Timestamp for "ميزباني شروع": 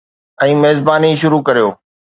0.63-1.43